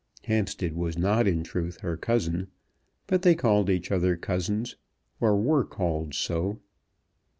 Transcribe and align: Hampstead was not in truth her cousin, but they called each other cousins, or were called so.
Hampstead 0.23 0.73
was 0.73 0.97
not 0.97 1.27
in 1.27 1.43
truth 1.43 1.81
her 1.81 1.95
cousin, 1.95 2.47
but 3.05 3.21
they 3.21 3.35
called 3.35 3.69
each 3.69 3.91
other 3.91 4.17
cousins, 4.17 4.75
or 5.19 5.39
were 5.39 5.63
called 5.63 6.15
so. 6.15 6.59